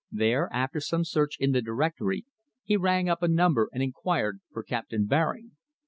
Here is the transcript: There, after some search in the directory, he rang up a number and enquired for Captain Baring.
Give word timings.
There, 0.11 0.49
after 0.51 0.79
some 0.79 1.05
search 1.05 1.37
in 1.39 1.51
the 1.51 1.61
directory, 1.61 2.25
he 2.63 2.75
rang 2.75 3.07
up 3.07 3.21
a 3.21 3.27
number 3.27 3.69
and 3.71 3.83
enquired 3.83 4.41
for 4.51 4.63
Captain 4.63 5.05
Baring. 5.05 5.51